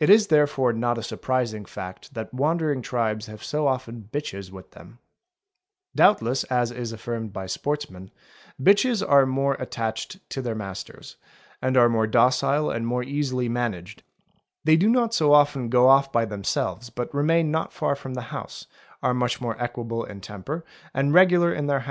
It 0.00 0.10
is 0.10 0.26
therefore 0.26 0.74
not 0.74 0.98
a 0.98 1.02
surprising 1.02 1.64
fact 1.64 2.12
that 2.12 2.34
wandering 2.34 2.82
tribes 2.82 3.24
have 3.24 3.42
so 3.42 3.66
often 3.66 4.06
bitches 4.12 4.50
with 4.50 4.72
them; 4.72 4.98
doubtless 5.94 6.44
as 6.44 6.70
is 6.70 6.92
affirmed 6.92 7.32
by 7.32 7.46
sportsman, 7.46 8.10
bitches 8.62 9.02
are 9.02 9.24
more 9.24 9.54
attached 9.54 10.18
to 10.28 10.42
their 10.42 10.54
masters, 10.54 11.16
and 11.62 11.78
are 11.78 11.88
more 11.88 12.06
docile 12.06 12.70
and 12.70 12.86
more 12.86 13.02
easily 13.02 13.48
managed; 13.48 14.02
they 14.62 14.76
do 14.76 14.90
not 14.90 15.14
so 15.14 15.32
often 15.32 15.70
go 15.70 15.88
off 15.88 16.12
by 16.12 16.26
themselves 16.26 16.90
but 16.90 17.14
remain 17.14 17.50
not 17.50 17.72
far_ 17.72 17.94
from 17.98 18.12
the 18.12 18.28
house, 18.28 18.66
are 19.02 19.14
much 19.14 19.40
more 19.40 19.58
equable 19.58 20.04
in 20.04 20.20
temper 20.20 20.66
and 20.92 21.14
regular 21.14 21.50
in 21.50 21.66
their 21.66 21.80
i. 21.80 21.90